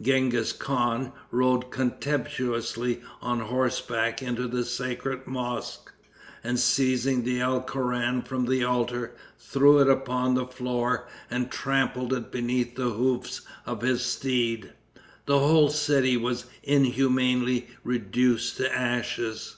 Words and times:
Genghis 0.00 0.52
Khan 0.52 1.10
rode 1.32 1.72
contemptuously 1.72 3.00
on 3.20 3.40
horseback 3.40 4.22
into 4.22 4.46
the 4.46 4.64
sacred 4.64 5.26
mosque, 5.26 5.90
and 6.44 6.60
seizing 6.60 7.24
the 7.24 7.40
Alcoran 7.40 8.22
from 8.22 8.46
the 8.46 8.62
altar, 8.62 9.16
threw 9.36 9.80
it 9.80 9.88
upon 9.90 10.34
the 10.36 10.46
floor 10.46 11.08
and 11.28 11.50
trampled 11.50 12.12
it 12.12 12.30
beneath 12.30 12.76
the 12.76 12.90
hoofs 12.90 13.40
of 13.66 13.82
his 13.82 14.04
steed. 14.06 14.72
The 15.26 15.40
whole 15.40 15.70
city 15.70 16.16
was 16.16 16.44
inhumanly 16.62 17.66
reduced 17.82 18.58
to 18.58 18.72
ashes. 18.72 19.56